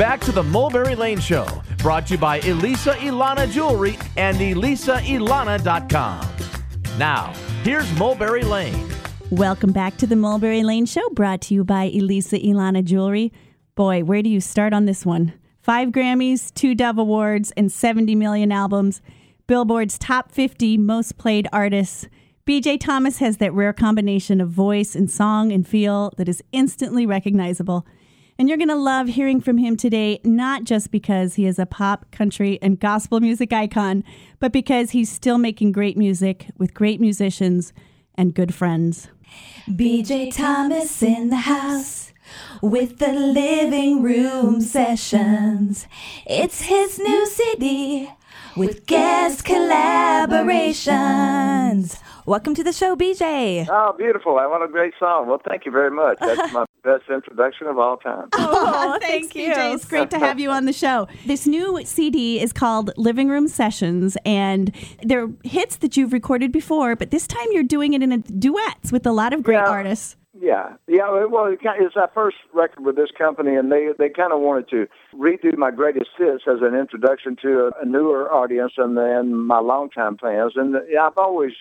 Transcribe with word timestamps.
back 0.00 0.18
to 0.18 0.32
the 0.32 0.42
Mulberry 0.42 0.94
Lane 0.94 1.20
Show, 1.20 1.46
brought 1.76 2.06
to 2.06 2.14
you 2.14 2.18
by 2.18 2.38
Elisa 2.38 2.92
Ilana 2.92 3.52
Jewelry 3.52 3.98
and 4.16 4.38
ElisaIlana.com. 4.38 6.26
Now, 6.96 7.34
here's 7.64 7.98
Mulberry 7.98 8.42
Lane. 8.42 8.88
Welcome 9.30 9.72
back 9.72 9.98
to 9.98 10.06
the 10.06 10.16
Mulberry 10.16 10.62
Lane 10.62 10.86
Show, 10.86 11.06
brought 11.10 11.42
to 11.42 11.54
you 11.54 11.64
by 11.64 11.84
Elisa 11.84 12.38
Ilana 12.38 12.82
Jewelry. 12.82 13.30
Boy, 13.74 14.02
where 14.02 14.22
do 14.22 14.30
you 14.30 14.40
start 14.40 14.72
on 14.72 14.86
this 14.86 15.04
one? 15.04 15.34
Five 15.60 15.90
Grammys, 15.90 16.50
two 16.54 16.74
Dove 16.74 16.96
Awards, 16.96 17.50
and 17.54 17.70
70 17.70 18.14
million 18.14 18.50
albums. 18.50 19.02
Billboard's 19.46 19.98
top 19.98 20.32
50 20.32 20.78
most 20.78 21.18
played 21.18 21.46
artists. 21.52 22.08
BJ 22.46 22.80
Thomas 22.80 23.18
has 23.18 23.36
that 23.36 23.52
rare 23.52 23.74
combination 23.74 24.40
of 24.40 24.48
voice 24.48 24.94
and 24.94 25.10
song 25.10 25.52
and 25.52 25.68
feel 25.68 26.14
that 26.16 26.26
is 26.26 26.42
instantly 26.52 27.04
recognizable. 27.04 27.84
And 28.40 28.48
you're 28.48 28.56
going 28.56 28.68
to 28.68 28.74
love 28.74 29.08
hearing 29.08 29.42
from 29.42 29.58
him 29.58 29.76
today, 29.76 30.18
not 30.24 30.64
just 30.64 30.90
because 30.90 31.34
he 31.34 31.44
is 31.44 31.58
a 31.58 31.66
pop, 31.66 32.10
country, 32.10 32.58
and 32.62 32.80
gospel 32.80 33.20
music 33.20 33.52
icon, 33.52 34.02
but 34.38 34.50
because 34.50 34.92
he's 34.92 35.12
still 35.12 35.36
making 35.36 35.72
great 35.72 35.98
music 35.98 36.46
with 36.56 36.72
great 36.72 37.02
musicians 37.02 37.74
and 38.14 38.32
good 38.34 38.54
friends. 38.54 39.08
BJ 39.68 40.34
Thomas 40.34 41.02
in 41.02 41.28
the 41.28 41.36
house 41.36 42.14
with 42.62 42.98
the 42.98 43.12
living 43.12 44.02
room 44.02 44.62
sessions. 44.62 45.86
It's 46.24 46.62
his 46.62 46.98
new 46.98 47.26
CD 47.26 48.08
with 48.56 48.86
guest 48.86 49.44
collaborations. 49.44 51.98
Welcome 52.26 52.54
to 52.54 52.62
the 52.62 52.72
show, 52.72 52.94
BJ. 52.96 53.66
Oh, 53.68 53.94
beautiful. 53.96 54.38
I 54.38 54.46
want 54.46 54.62
a 54.62 54.68
great 54.68 54.92
song. 55.00 55.26
Well, 55.26 55.40
thank 55.44 55.64
you 55.64 55.72
very 55.72 55.90
much. 55.90 56.18
That's 56.20 56.52
my 56.52 56.64
best 56.84 57.04
introduction 57.10 57.66
of 57.66 57.78
all 57.78 57.96
time. 57.96 58.28
Oh, 58.34 58.98
thank 59.00 59.34
you. 59.34 59.52
BJ. 59.52 59.74
It's 59.74 59.84
great 59.86 60.10
to 60.10 60.18
have 60.18 60.38
you 60.38 60.50
on 60.50 60.66
the 60.66 60.72
show. 60.72 61.08
This 61.26 61.46
new 61.46 61.80
CD 61.84 62.40
is 62.40 62.52
called 62.52 62.92
Living 62.96 63.28
Room 63.28 63.48
Sessions, 63.48 64.16
and 64.24 64.70
they're 65.02 65.28
hits 65.44 65.76
that 65.76 65.96
you've 65.96 66.12
recorded 66.12 66.52
before, 66.52 66.94
but 66.94 67.10
this 67.10 67.26
time 67.26 67.46
you're 67.52 67.62
doing 67.64 67.94
it 67.94 68.02
in 68.02 68.12
a 68.12 68.18
duets 68.18 68.92
with 68.92 69.06
a 69.06 69.12
lot 69.12 69.32
of 69.32 69.42
great 69.42 69.56
Yeah. 69.56 69.68
artists. 69.68 70.16
Yeah, 70.40 70.76
yeah. 70.88 71.26
Well, 71.26 71.46
it 71.46 71.58
it's 71.62 71.96
our 71.96 72.10
first 72.14 72.38
record 72.54 72.82
with 72.82 72.96
this 72.96 73.10
company, 73.16 73.56
and 73.56 73.70
they 73.70 73.90
they 73.98 74.08
kind 74.08 74.32
of 74.32 74.40
wanted 74.40 74.70
to 74.70 74.86
redo 75.14 75.54
my 75.58 75.70
greatest 75.70 76.10
hits 76.16 76.44
as 76.46 76.62
an 76.62 76.74
introduction 76.74 77.36
to 77.42 77.66
a, 77.66 77.82
a 77.82 77.84
newer 77.84 78.32
audience 78.32 78.72
and 78.78 78.96
then 78.96 79.36
my 79.36 79.58
longtime 79.58 80.16
fans. 80.16 80.54
And 80.56 80.76
yeah, 80.88 81.06
I've 81.06 81.18
always 81.18 81.52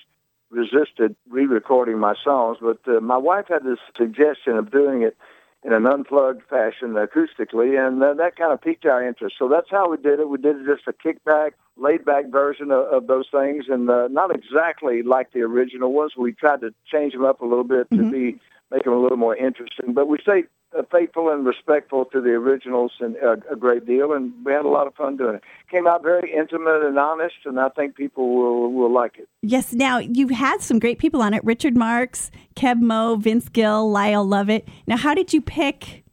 resisted 0.49 1.16
re-recording 1.30 1.99
my 1.99 2.16
songs, 2.23 2.58
but 2.61 2.80
uh, 2.88 3.02
my 3.02 3.17
wife 3.17 3.47
had 3.49 3.63
this 3.63 3.80
suggestion 3.97 4.53
of 4.53 4.71
doing 4.71 5.02
it 5.02 5.17
in 5.66 5.73
an 5.73 5.86
unplugged 5.86 6.43
fashion 6.49 6.93
acoustically, 6.93 7.77
and 7.77 8.02
uh, 8.02 8.14
that 8.14 8.38
kind 8.38 8.53
of 8.53 8.61
piqued 8.61 8.86
our 8.86 9.05
interest. 9.05 9.36
So 9.38 9.49
that's 9.49 9.69
how 9.69 9.89
we 9.89 9.97
did 9.97 10.21
it. 10.21 10.30
We 10.30 10.38
did 10.38 10.55
just 10.66 10.88
a 10.88 10.93
kickback, 10.93 11.52
laid-back 11.75 12.27
version 12.31 12.71
of, 12.71 12.86
of 12.86 13.08
those 13.08 13.25
things, 13.30 13.66
and 13.67 13.89
uh, 13.89 14.08
not 14.08 14.33
exactly 14.33 15.03
like 15.03 15.33
the 15.33 15.41
original 15.41 15.91
ones. 15.91 16.14
We 16.17 16.31
tried 16.31 16.61
to 16.61 16.73
change 16.89 17.11
them 17.11 17.25
up 17.25 17.41
a 17.41 17.45
little 17.45 17.66
bit 17.66 17.89
to 17.89 18.09
be 18.09 18.39
make 18.72 18.84
them 18.84 18.94
a 18.94 19.00
little 19.00 19.17
more 19.17 19.36
interesting. 19.36 19.94
But 19.94 20.08
we 20.08 20.17
stayed 20.22 20.45
uh, 20.78 20.84
faithful 20.92 21.30
and 21.30 21.45
respectful 21.45 22.06
to 22.06 22.22
the 22.22 22.30
originals 22.30 22.92
and 23.00 23.16
uh, 23.17 23.38
a 23.52 23.56
great 23.56 23.86
deal, 23.86 24.14
and 24.14 24.34
we 24.45 24.52
had 24.52 24.66
a 24.66 24.70
lot 24.70 24.88
of 24.88 24.94
fun 24.95 25.17
doing 25.17 25.36
it. 25.36 25.44
Came 25.72 25.88
out 25.88 26.03
very 26.03 26.31
intimate 26.31 26.84
and 26.84 26.98
honest, 27.00 27.36
and 27.45 27.59
I 27.59 27.70
think 27.70 27.95
people 27.95 28.36
will 28.36 28.72
will 28.72 28.94
like 28.94 29.17
it. 29.17 29.28
Yes, 29.42 29.73
now 29.73 29.98
you've 29.98 30.31
had 30.31 30.61
some 30.61 30.80
great 30.80 31.00
people 31.00 31.22
on 31.22 31.34
it 31.34 31.44
Richard 31.44 31.76
Marx, 31.76 32.30
Keb' 32.56 32.81
Mo', 32.81 33.16
Vince 33.16 33.50
Gill, 33.50 33.89
Lyle 33.89 34.26
Lovett. 34.26 34.67
Now, 34.86 34.98
how 34.98 35.14
did 35.14 35.33
you 35.33 35.42
pick 35.42 36.04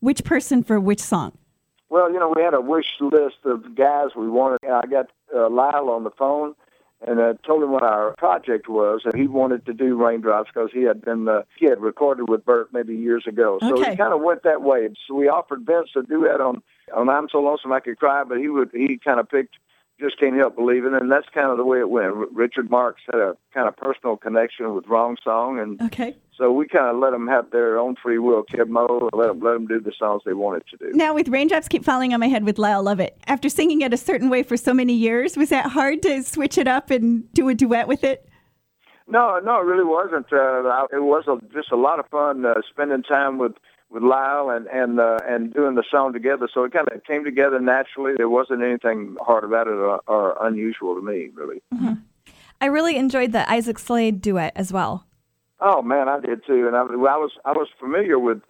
which 0.00 0.24
person 0.24 0.62
for 0.62 0.78
which 0.78 1.00
song? 1.00 1.36
Well, 1.88 2.12
you 2.12 2.20
know, 2.20 2.32
we 2.34 2.42
had 2.42 2.54
a 2.54 2.60
wish 2.60 2.86
list 3.00 3.38
of 3.44 3.74
guys 3.74 4.10
we 4.16 4.30
wanted. 4.30 4.60
I 4.64 4.86
got 4.86 5.06
uh, 5.34 5.50
Lyle 5.50 5.90
on 5.90 6.04
the 6.04 6.10
phone 6.10 6.54
and 7.06 7.20
I 7.20 7.32
told 7.46 7.62
him 7.62 7.72
what 7.72 7.82
our 7.82 8.12
project 8.18 8.68
was, 8.68 9.02
and 9.04 9.14
he 9.14 9.26
wanted 9.26 9.64
to 9.66 9.72
do 9.72 9.96
Raindrops 9.96 10.50
because 10.52 10.70
he 10.72 10.82
had 10.82 11.00
been 11.02 11.28
uh, 11.28 11.42
he 11.58 11.66
had 11.66 11.80
recorded 11.80 12.28
with 12.28 12.44
Burt 12.44 12.72
maybe 12.72 12.94
years 12.94 13.24
ago. 13.26 13.58
So 13.62 13.80
Okay. 13.80 13.92
he 13.92 13.96
kind 13.96 14.12
of 14.12 14.20
went 14.20 14.42
that 14.42 14.62
way. 14.62 14.88
So 15.08 15.14
we 15.14 15.28
offered 15.28 15.64
Vince 15.64 15.90
a 15.96 16.02
duet 16.02 16.40
on 16.40 16.62
on 16.94 17.08
I'm 17.08 17.28
So 17.30 17.38
Lonesome 17.38 17.72
I 17.72 17.80
Could 17.80 17.98
Cry, 17.98 18.24
but 18.24 18.38
he 18.38 18.48
would 18.48 18.70
he 18.72 18.98
kind 19.02 19.20
of 19.20 19.28
picked 19.28 19.56
Just 20.00 20.18
Can't 20.18 20.34
Help 20.36 20.56
Believing, 20.56 20.94
and 20.94 21.10
that's 21.12 21.26
kind 21.32 21.50
of 21.50 21.58
the 21.58 21.64
way 21.64 21.78
it 21.78 21.90
went. 21.90 22.06
R- 22.06 22.26
Richard 22.32 22.70
Marx 22.70 23.00
had 23.12 23.20
a 23.20 23.36
kind 23.52 23.68
of 23.68 23.76
personal 23.76 24.16
connection 24.16 24.74
with 24.74 24.86
Wrong 24.88 25.16
Song, 25.22 25.58
and 25.58 25.80
Okay. 25.82 26.16
so 26.36 26.50
we 26.50 26.66
kind 26.66 26.86
of 26.86 26.96
let 26.96 27.10
them 27.10 27.28
have 27.28 27.50
their 27.50 27.78
own 27.78 27.96
free 28.02 28.18
will. 28.18 28.42
Keb' 28.42 28.68
Mo', 28.68 29.10
let 29.12 29.28
them 29.28 29.40
let 29.40 29.52
them 29.52 29.66
do 29.66 29.78
the 29.78 29.92
songs 29.98 30.22
they 30.24 30.32
wanted 30.32 30.62
to 30.70 30.76
do. 30.78 30.90
Now, 30.96 31.14
with 31.14 31.28
Raindrops 31.28 31.68
Keep 31.68 31.84
Falling 31.84 32.14
on 32.14 32.20
My 32.20 32.28
Head 32.28 32.44
with 32.44 32.58
Lyle 32.58 32.82
Lovett, 32.82 33.16
after 33.26 33.48
singing 33.48 33.82
it 33.82 33.92
a 33.92 33.98
certain 33.98 34.30
way 34.30 34.42
for 34.42 34.56
so 34.56 34.72
many 34.72 34.94
years, 34.94 35.36
was 35.36 35.50
that 35.50 35.66
hard 35.66 36.02
to 36.02 36.22
switch 36.22 36.56
it 36.56 36.66
up 36.66 36.90
and 36.90 37.30
do 37.34 37.48
a 37.48 37.54
duet 37.54 37.86
with 37.86 38.02
it? 38.02 38.26
No, 39.06 39.40
no, 39.44 39.60
it 39.60 39.64
really 39.64 39.84
wasn't. 39.84 40.32
Uh, 40.32 40.36
I- 40.68 40.86
it 40.92 41.02
was 41.02 41.24
a, 41.26 41.36
just 41.52 41.72
a 41.72 41.76
lot 41.76 41.98
of 41.98 42.06
fun 42.08 42.46
uh, 42.46 42.54
spending 42.70 43.02
time 43.02 43.38
with 43.38 43.52
with 43.90 44.02
Lyle 44.02 44.50
and 44.50 44.66
and 44.68 45.00
uh, 45.00 45.18
and 45.26 45.52
doing 45.52 45.74
the 45.74 45.84
song 45.90 46.12
together. 46.12 46.48
So 46.52 46.64
it 46.64 46.72
kind 46.72 46.88
of 46.90 47.04
came 47.04 47.24
together 47.24 47.60
naturally. 47.60 48.14
There 48.16 48.28
wasn't 48.28 48.62
anything 48.62 49.16
hard 49.20 49.44
about 49.44 49.66
it 49.66 49.74
or, 49.74 50.00
or 50.06 50.36
unusual 50.46 50.94
to 50.94 51.02
me, 51.02 51.30
really. 51.34 51.60
I 52.60 52.66
really 52.66 52.96
enjoyed 52.96 53.32
the 53.32 53.50
Isaac 53.50 53.78
Slade 53.78 54.20
duet 54.20 54.52
as 54.54 54.72
well. 54.72 55.06
Oh 55.60 55.82
man, 55.82 56.08
I 56.08 56.20
did 56.20 56.46
too, 56.46 56.66
and 56.66 56.76
I, 56.76 56.82
I 56.82 57.16
was 57.16 57.32
I 57.44 57.52
was 57.52 57.68
familiar 57.78 58.18
with 58.18 58.42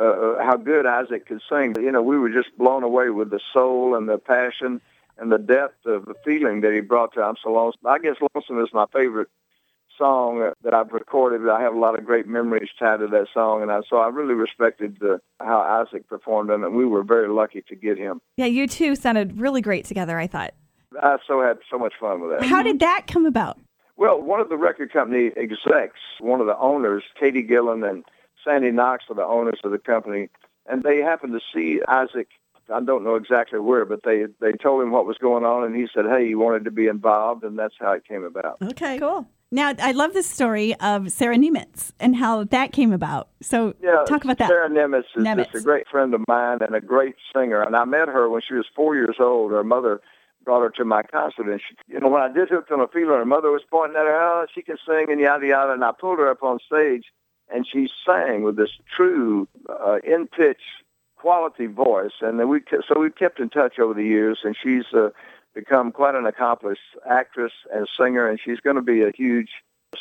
uh, 0.00 0.04
uh, 0.04 0.44
how 0.44 0.56
good 0.56 0.86
Isaac 0.86 1.26
could 1.26 1.42
sing. 1.48 1.74
You 1.78 1.92
know, 1.92 2.02
we 2.02 2.18
were 2.18 2.30
just 2.30 2.56
blown 2.56 2.82
away 2.82 3.10
with 3.10 3.30
the 3.30 3.40
soul 3.52 3.94
and 3.94 4.08
the 4.08 4.18
passion 4.18 4.80
and 5.18 5.30
the 5.30 5.38
depth 5.38 5.86
of 5.86 6.06
the 6.06 6.14
feeling 6.24 6.60
that 6.62 6.72
he 6.72 6.80
brought 6.80 7.14
to 7.14 7.22
"I'm 7.22 7.36
So 7.42 7.52
Lonesome." 7.52 7.86
I 7.86 7.98
guess 7.98 8.16
"Lonesome" 8.34 8.60
is 8.60 8.72
my 8.72 8.86
favorite 8.92 9.28
song 9.98 10.42
uh, 10.42 10.50
that 10.62 10.74
I've 10.74 10.92
recorded. 10.92 11.48
I 11.48 11.60
have 11.62 11.74
a 11.74 11.78
lot 11.78 11.98
of 11.98 12.04
great 12.04 12.26
memories 12.26 12.68
tied 12.78 13.00
to 13.00 13.06
that 13.08 13.26
song, 13.32 13.62
and 13.62 13.70
I, 13.70 13.80
so 13.88 13.96
I 13.96 14.08
really 14.08 14.34
respected 14.34 14.98
uh, 15.02 15.18
how 15.40 15.60
Isaac 15.60 16.08
performed 16.08 16.50
on 16.50 16.62
it. 16.62 16.66
And 16.66 16.76
we 16.76 16.86
were 16.86 17.02
very 17.02 17.28
lucky 17.28 17.62
to 17.68 17.76
get 17.76 17.98
him. 17.98 18.20
Yeah, 18.36 18.46
you 18.46 18.66
two 18.66 18.96
sounded 18.96 19.38
really 19.38 19.60
great 19.60 19.84
together, 19.84 20.18
I 20.18 20.26
thought. 20.26 20.54
I 21.00 21.16
so 21.26 21.40
had 21.40 21.58
so 21.70 21.78
much 21.78 21.94
fun 22.00 22.20
with 22.20 22.30
that. 22.30 22.46
How 22.46 22.62
did 22.62 22.80
that 22.80 23.06
come 23.06 23.26
about? 23.26 23.58
Well, 23.96 24.20
one 24.20 24.40
of 24.40 24.48
the 24.48 24.56
record 24.56 24.92
company 24.92 25.30
execs, 25.36 26.00
one 26.20 26.40
of 26.40 26.46
the 26.46 26.58
owners, 26.58 27.04
Katie 27.18 27.42
Gillen 27.42 27.84
and 27.84 28.04
Sandy 28.44 28.70
Knox 28.70 29.04
are 29.08 29.14
the 29.14 29.24
owners 29.24 29.60
of 29.64 29.70
the 29.70 29.78
company, 29.78 30.28
and 30.68 30.82
they 30.82 30.98
happened 30.98 31.32
to 31.32 31.40
see 31.54 31.80
Isaac. 31.88 32.28
I 32.72 32.80
don't 32.80 33.04
know 33.04 33.14
exactly 33.14 33.58
where, 33.58 33.84
but 33.84 34.00
they 34.04 34.24
they 34.40 34.52
told 34.52 34.82
him 34.82 34.90
what 34.90 35.06
was 35.06 35.18
going 35.18 35.44
on, 35.44 35.64
and 35.64 35.76
he 35.76 35.86
said, 35.94 36.06
"Hey, 36.06 36.28
he 36.28 36.34
wanted 36.34 36.64
to 36.64 36.70
be 36.70 36.86
involved," 36.86 37.44
and 37.44 37.58
that's 37.58 37.74
how 37.78 37.92
it 37.92 38.06
came 38.06 38.24
about. 38.24 38.56
Okay. 38.62 38.98
Cool. 38.98 39.26
Now, 39.54 39.72
I 39.78 39.92
love 39.92 40.14
the 40.14 40.24
story 40.24 40.74
of 40.80 41.12
Sara 41.12 41.36
Niemietz 41.36 41.92
and 42.00 42.16
how 42.16 42.42
that 42.42 42.72
came 42.72 42.92
about. 42.92 43.28
So, 43.40 43.74
Yeah, 43.80 44.02
talk 44.04 44.24
about 44.24 44.38
that. 44.38 44.48
Sara 44.48 44.68
Niemietz 44.68 45.04
is 45.14 45.24
Niemietz. 45.24 45.52
just 45.52 45.54
a 45.54 45.60
great 45.60 45.86
friend 45.86 46.12
of 46.12 46.22
mine 46.26 46.58
and 46.60 46.74
a 46.74 46.80
great 46.80 47.14
singer, 47.32 47.62
and 47.62 47.76
I 47.76 47.84
met 47.84 48.08
her 48.08 48.28
when 48.28 48.42
she 48.42 48.54
was 48.54 48.66
four 48.74 48.96
years 48.96 49.14
old. 49.20 49.52
Her 49.52 49.62
mother 49.62 50.00
brought 50.44 50.62
her 50.62 50.70
to 50.70 50.84
my 50.84 51.04
concert, 51.04 51.48
and 51.48 51.60
she, 51.60 51.76
you 51.86 52.00
know, 52.00 52.08
when 52.08 52.20
I 52.20 52.32
did 52.32 52.48
"Hooked 52.48 52.72
on 52.72 52.80
a 52.80 52.88
Feeling," 52.88 53.16
her 53.16 53.24
mother 53.24 53.52
was 53.52 53.62
pointing 53.70 53.96
at 53.96 54.06
her, 54.06 54.20
"Oh, 54.20 54.46
she 54.52 54.60
can 54.60 54.76
sing," 54.84 55.06
and 55.08 55.20
yada 55.20 55.46
yada, 55.46 55.72
and 55.72 55.84
I 55.84 55.92
pulled 55.92 56.18
her 56.18 56.28
up 56.28 56.42
on 56.42 56.58
stage, 56.58 57.12
and 57.48 57.64
she 57.64 57.88
sang 58.04 58.42
with 58.42 58.56
this 58.56 58.72
true, 58.96 59.46
uh, 59.68 60.00
in 60.02 60.26
pitch, 60.26 60.62
quality 61.14 61.66
voice, 61.66 62.16
and 62.22 62.40
then 62.40 62.48
we 62.48 62.60
so 62.88 62.98
we 62.98 63.08
kept 63.10 63.38
in 63.38 63.50
touch 63.50 63.78
over 63.78 63.94
the 63.94 64.02
years, 64.02 64.40
and 64.42 64.56
she's 64.60 64.92
uh, 64.92 65.10
become 65.54 65.92
quite 65.92 66.14
an 66.14 66.26
accomplished 66.26 66.80
actress 67.08 67.52
and 67.72 67.88
singer, 67.98 68.28
and 68.28 68.38
she's 68.44 68.60
going 68.60 68.76
to 68.76 68.82
be 68.82 69.02
a 69.02 69.10
huge 69.14 69.50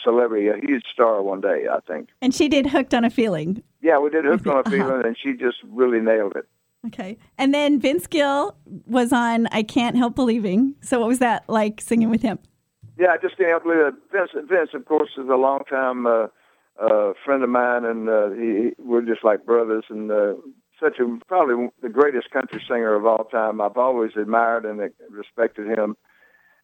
celebrity, 0.04 0.48
a 0.48 0.58
huge 0.58 0.84
star 0.92 1.22
one 1.22 1.42
day, 1.42 1.66
I 1.72 1.80
think. 1.88 2.10
And 2.22 2.34
she 2.34 2.50
did 2.50 2.66
Hooked 2.66 2.94
on 2.94 3.04
a 3.06 3.10
Feeling. 3.10 3.62
Yeah, 3.82 4.00
we 4.00 4.10
did 4.10 4.26
Hooked 4.26 4.48
on 4.48 4.58
a 4.58 4.60
Uh-huh. 4.62 4.70
Feeling, 4.72 5.06
and 5.06 5.16
she 5.22 5.34
just 5.34 5.58
really 5.70 6.00
nailed 6.00 6.36
it. 6.36 6.46
Okay. 6.88 7.18
And 7.38 7.54
then 7.54 7.80
Vince 7.80 8.08
Gill 8.08 8.58
was 8.88 9.14
on 9.14 9.48
I 9.52 9.64
Can't 9.64 9.96
Help 9.96 10.16
Believing. 10.16 10.76
So, 10.82 11.00
what 11.00 11.08
was 11.08 11.20
that 11.20 11.48
like 11.48 11.80
singing 11.80 12.10
with 12.10 12.22
him? 12.24 12.40
Yeah, 12.98 13.08
I 13.12 13.18
just 13.18 13.38
can't 13.38 13.50
help 13.50 13.64
believe 13.64 13.80
it. 13.80 13.94
Vince, 14.12 14.32
Vince, 14.50 14.72
of 14.74 14.86
course, 14.86 15.10
is 15.18 15.28
a 15.30 15.36
longtime 15.36 16.06
uh, 16.06 16.28
uh, 16.82 17.14
friend 17.24 17.42
of 17.44 17.50
mine, 17.50 17.86
and 17.86 18.10
uh, 18.10 18.30
he, 18.32 18.72
we're 18.80 19.02
just 19.02 19.24
like 19.24 19.46
brothers. 19.46 19.86
And 19.90 20.12
uh, 20.12 20.34
such 20.84 21.00
a 21.00 21.20
probably 21.28 21.70
the 21.82 21.90
greatest 21.90 22.30
country 22.32 22.62
singer 22.68 22.94
of 22.94 23.06
all 23.06 23.24
time. 23.26 23.62
I've 23.62 23.78
always 23.78 24.12
admired 24.16 24.66
and 24.66 24.92
respected 25.10 25.68
him. 25.68 25.96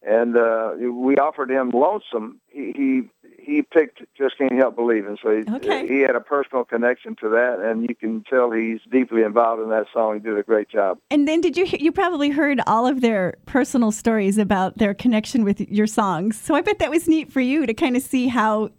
And 0.02 0.38
uh, 0.38 0.76
we 0.80 1.18
offered 1.18 1.52
him 1.52 1.72
"Lonesome." 1.72 2.40
He 2.48 2.72
he 2.74 3.10
he 3.38 3.62
picked 3.64 4.02
"Just 4.18 4.38
Can't 4.38 4.54
Help 4.54 4.78
Believing," 4.78 5.18
so 5.22 5.30
he, 5.30 5.44
Okay. 5.56 5.86
he 5.88 6.00
had 6.00 6.16
a 6.16 6.22
personal 6.22 6.64
connection 6.64 7.18
to 7.18 7.28
that, 7.28 7.60
and 7.60 7.82
you 7.90 7.94
can 7.96 8.24
tell 8.24 8.50
he's 8.52 8.80
deeply 8.90 9.24
involved 9.24 9.62
in 9.62 9.70
that 9.72 9.88
song. 9.92 10.14
He 10.14 10.20
did 10.22 10.38
a 10.38 10.44
great 10.44 10.70
job. 10.70 11.00
And 11.12 11.28
then 11.28 11.42
did 11.42 11.58
you 11.58 11.66
you 11.66 11.92
probably 11.92 12.30
heard 12.30 12.62
all 12.66 12.88
of 12.88 13.02
their 13.02 13.36
personal 13.46 13.92
stories 13.92 14.38
about 14.38 14.78
their 14.78 14.94
connection 14.94 15.44
with 15.44 15.60
your 15.60 15.88
songs. 15.88 16.40
So 16.40 16.56
I 16.56 16.62
bet 16.62 16.80
that 16.80 16.90
was 16.90 17.10
neat 17.10 17.30
for 17.30 17.42
you 17.42 17.66
to 17.66 17.74
kind 17.74 17.98
of 17.98 18.02
see 18.02 18.28
how 18.30 18.70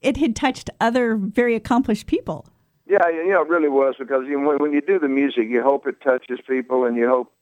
it 0.00 0.16
had 0.16 0.34
touched 0.34 0.70
other 0.80 1.14
very 1.14 1.54
accomplished 1.54 2.06
people. 2.06 2.46
Yeah, 2.90 3.08
you 3.08 3.30
know, 3.30 3.42
it 3.42 3.48
really 3.48 3.68
was 3.68 3.94
because 3.98 4.24
you 4.26 4.40
know, 4.40 4.48
when, 4.48 4.58
when 4.58 4.72
you 4.72 4.80
do 4.80 4.98
the 4.98 5.06
music, 5.08 5.46
you 5.48 5.62
hope 5.62 5.86
it 5.86 6.00
touches 6.02 6.40
people, 6.46 6.84
and 6.84 6.96
you 6.96 7.08
hope, 7.08 7.32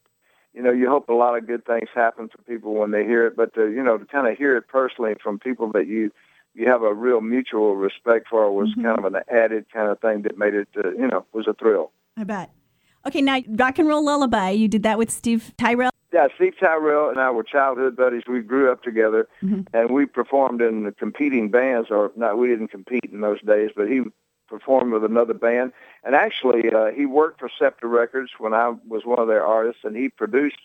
you 0.52 0.62
know, 0.62 0.70
you 0.70 0.90
hope 0.90 1.08
a 1.08 1.14
lot 1.14 1.38
of 1.38 1.46
good 1.46 1.64
things 1.64 1.88
happen 1.94 2.28
to 2.28 2.38
people 2.46 2.74
when 2.74 2.90
they 2.90 3.02
hear 3.04 3.26
it. 3.26 3.34
But 3.34 3.54
to, 3.54 3.70
you 3.70 3.82
know, 3.82 3.96
to 3.96 4.04
kind 4.04 4.26
of 4.30 4.36
hear 4.36 4.56
it 4.58 4.68
personally 4.68 5.14
from 5.22 5.38
people 5.38 5.72
that 5.72 5.86
you 5.86 6.10
you 6.54 6.66
have 6.68 6.82
a 6.82 6.92
real 6.92 7.20
mutual 7.22 7.76
respect 7.76 8.28
for 8.28 8.52
was 8.52 8.68
Mm-hmm. 8.70 8.82
kind 8.84 8.98
of 8.98 9.04
an 9.14 9.22
added 9.30 9.64
kind 9.72 9.88
of 9.90 10.00
thing 10.00 10.22
that 10.22 10.36
made 10.36 10.54
it, 10.54 10.68
uh, 10.76 10.90
you 10.90 11.06
know, 11.06 11.24
was 11.32 11.46
a 11.48 11.54
thrill. 11.54 11.92
I 12.16 12.24
bet. 12.24 12.50
Okay, 13.06 13.22
now 13.22 13.40
rock 13.48 13.78
and 13.78 13.88
roll 13.88 14.04
lullaby. 14.04 14.50
You 14.50 14.68
did 14.68 14.82
that 14.82 14.98
with 14.98 15.10
Steve 15.10 15.52
Tyrell. 15.56 15.90
Yeah, 16.12 16.26
Steve 16.36 16.54
Tyrell 16.60 17.08
and 17.10 17.18
I 17.20 17.30
were 17.30 17.42
childhood 17.44 17.96
buddies. 17.96 18.22
We 18.28 18.40
grew 18.40 18.70
up 18.72 18.82
together, 18.82 19.28
Mm-hmm. 19.42 19.62
and 19.74 19.90
we 19.90 20.04
performed 20.04 20.60
in 20.60 20.92
competing 20.98 21.50
bands. 21.50 21.88
Or 21.90 22.10
not, 22.16 22.36
we 22.36 22.48
didn't 22.48 22.68
compete 22.68 23.08
in 23.10 23.20
those 23.22 23.40
days, 23.42 23.70
but 23.76 23.88
he 23.88 24.02
performed 24.48 24.92
with 24.92 25.04
another 25.04 25.34
band. 25.34 25.72
And 26.04 26.14
actually, 26.14 26.70
uh, 26.70 26.86
he 26.86 27.06
worked 27.06 27.40
for 27.40 27.50
Scepter 27.58 27.86
Records 27.88 28.30
when 28.38 28.54
I 28.54 28.74
was 28.88 29.02
one 29.04 29.18
of 29.18 29.28
their 29.28 29.44
artists, 29.46 29.82
and 29.84 29.96
he 29.96 30.08
produced 30.08 30.58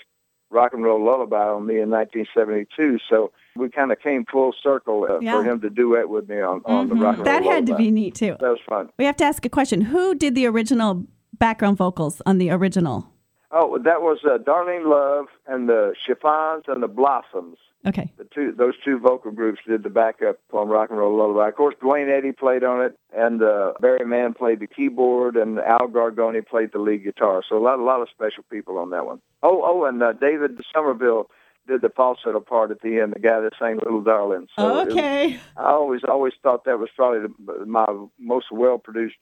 Rock 0.49 0.73
and 0.73 0.83
Roll 0.83 1.03
Lullaby 1.03 1.47
on 1.47 1.65
me 1.65 1.79
in 1.79 1.89
1972. 1.89 2.99
So 3.09 3.31
we 3.55 3.69
kind 3.69 3.91
of 3.91 3.99
came 3.99 4.25
full 4.25 4.53
circle 4.61 5.07
uh, 5.09 5.19
Yeah. 5.19 5.33
for 5.37 5.43
him 5.43 5.61
to 5.61 5.69
duet 5.69 6.09
with 6.09 6.29
me 6.29 6.39
on, 6.41 6.61
on 6.65 6.89
the 6.89 6.95
Rock 6.95 7.17
and 7.17 7.25
roll. 7.25 7.25
That 7.25 7.41
Roll 7.43 7.51
had 7.51 7.65
to 7.67 7.75
be 7.75 7.91
neat 7.91 8.15
too. 8.15 8.35
That 8.39 8.49
was 8.49 8.59
fun. 8.67 8.89
We 8.97 9.05
have 9.05 9.17
to 9.17 9.23
ask 9.23 9.45
a 9.45 9.49
question. 9.49 9.81
Who 9.81 10.15
did 10.15 10.35
the 10.35 10.45
original 10.45 11.05
background 11.37 11.77
vocals 11.77 12.21
on 12.25 12.37
the 12.37 12.51
original? 12.51 13.12
Oh, 13.55 13.77
that 13.77 14.01
was 14.01 14.17
uh, 14.25 14.39
Darlene 14.39 14.85
Love 14.89 15.27
and 15.45 15.69
the 15.69 15.93
Chiffons 16.05 16.63
and 16.67 16.81
the 16.81 16.87
Blossoms. 16.87 17.57
Okay. 17.85 18.09
the 18.17 18.23
two 18.23 18.53
those 18.53 18.75
two 18.83 18.97
vocal 18.97 19.29
groups 19.31 19.59
did 19.67 19.83
the 19.83 19.89
backup 19.89 20.37
on 20.53 20.69
Rock 20.69 20.89
and 20.89 20.97
Roll 20.97 21.17
Lullaby. 21.17 21.49
Of 21.49 21.55
course, 21.55 21.75
Duane 21.81 22.09
Eddy 22.09 22.31
played 22.31 22.63
on 22.63 22.81
it, 22.83 22.97
and 23.15 23.43
uh, 23.43 23.73
Barry 23.81 24.05
Mann 24.05 24.33
played 24.33 24.61
the 24.61 24.67
keyboard, 24.67 25.35
and 25.35 25.59
Al 25.59 25.87
Gorgoni 25.89 26.47
played 26.47 26.71
the 26.71 26.79
lead 26.79 27.03
guitar. 27.03 27.43
So 27.47 27.57
a 27.57 27.59
lot, 27.59 27.79
a 27.79 27.83
lot 27.83 28.01
of 28.01 28.07
special 28.09 28.43
people 28.49 28.77
on 28.77 28.89
that 28.91 29.05
one. 29.05 29.19
Oh, 29.43 29.61
oh, 29.65 29.83
and 29.85 30.01
uh, 30.01 30.13
David 30.13 30.57
Somerville 30.73 31.29
did 31.67 31.81
the 31.81 31.89
falsetto 31.89 32.39
part 32.39 32.71
at 32.71 32.79
the 32.81 32.99
end, 33.01 33.13
the 33.13 33.19
guy 33.19 33.39
that 33.41 33.51
sang 33.59 33.75
Little 33.83 34.01
Darling. 34.01 34.47
So 34.57 34.65
it 34.81 34.85
was- 34.87 34.93
okay. 34.95 35.39
I 35.57 35.63
always, 35.71 36.01
always 36.07 36.33
thought 36.41 36.63
that 36.65 36.79
was 36.79 36.89
probably 36.95 37.19
the, 37.45 37.65
my 37.65 37.85
most 38.17 38.47
well 38.51 38.77
produced 38.77 39.17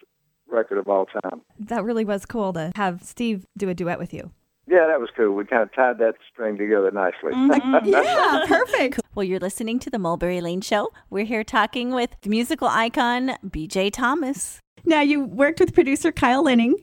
record 0.51 0.77
of 0.77 0.87
all 0.87 1.05
time. 1.05 1.41
That 1.59 1.83
really 1.83 2.05
was 2.05 2.25
cool 2.25 2.53
to 2.53 2.71
have 2.75 3.03
Steve 3.03 3.45
do 3.57 3.69
a 3.69 3.73
duet 3.73 3.99
with 3.99 4.13
you. 4.13 4.31
Yeah, 4.67 4.87
that 4.87 4.99
was 4.99 5.09
cool. 5.17 5.31
We 5.33 5.43
kind 5.45 5.63
of 5.63 5.73
tied 5.73 5.97
that 5.97 6.15
string 6.31 6.57
together 6.57 6.91
nicely. 6.91 7.31
Yeah, 7.83 8.45
perfect. 8.47 8.99
Well, 9.13 9.25
you're 9.25 9.39
listening 9.41 9.77
to 9.79 9.89
the 9.89 9.99
Mulberry 9.99 10.39
Lane 10.39 10.61
Show. 10.61 10.87
We're 11.09 11.25
here 11.25 11.43
talking 11.43 11.91
with 11.91 12.11
musical 12.25 12.69
icon 12.69 13.31
BJ 13.45 13.91
Thomas. 13.91 14.61
Now 14.85 15.01
you 15.01 15.25
worked 15.25 15.59
with 15.59 15.73
producer 15.73 16.13
Kyle 16.13 16.45
Lehning. 16.45 16.75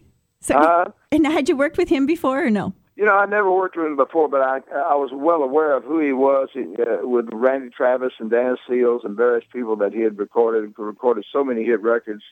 So, 0.42 0.54
Uh, 0.58 0.90
and 1.10 1.26
had 1.26 1.48
you 1.48 1.56
worked 1.56 1.78
with 1.78 1.88
him 1.88 2.04
before 2.04 2.44
or 2.44 2.50
no? 2.50 2.74
You 2.96 3.06
know, 3.06 3.14
I 3.16 3.24
never 3.24 3.50
worked 3.50 3.76
with 3.78 3.86
him 3.86 3.96
before, 3.96 4.28
but 4.28 4.42
I 4.42 4.56
I 4.74 4.94
was 4.96 5.08
well 5.14 5.42
aware 5.42 5.74
of 5.74 5.84
who 5.84 6.00
he 6.00 6.12
was 6.12 6.50
he, 6.52 6.64
uh, 6.82 7.06
with 7.08 7.30
Randy 7.32 7.70
Travis 7.70 8.12
and 8.18 8.28
Dan 8.30 8.56
Seals 8.68 9.02
and 9.04 9.16
various 9.16 9.46
people 9.50 9.76
that 9.76 9.94
he 9.94 10.02
had 10.02 10.18
recorded 10.18 10.64
and 10.64 10.74
recorded 10.76 11.24
so 11.32 11.42
many 11.42 11.64
hit 11.64 11.80
records. 11.80 12.22